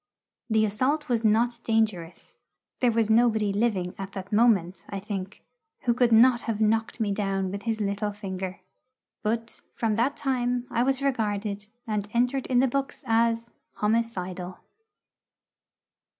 The 0.49 0.65
assault 0.65 1.09
was 1.09 1.23
not 1.23 1.59
dangerous. 1.63 2.35
There 2.79 2.91
was 2.91 3.11
nobody 3.11 3.53
living 3.53 3.93
at 3.99 4.13
that 4.13 4.33
moment, 4.33 4.83
I 4.89 4.99
think, 4.99 5.43
who 5.81 5.93
could 5.93 6.11
not 6.11 6.41
have 6.49 6.59
knocked 6.59 6.99
me 6.99 7.11
down 7.11 7.51
with 7.51 7.61
his 7.61 7.79
little 7.79 8.11
finger. 8.11 8.61
But 9.21 9.61
from 9.75 9.97
that 9.97 10.17
time 10.17 10.65
I 10.71 10.81
was 10.81 11.03
regarded, 11.03 11.67
and 11.85 12.07
entered 12.15 12.47
in 12.47 12.61
the 12.61 12.67
books, 12.67 13.03
as 13.05 13.51
'homicidal.' 13.73 14.57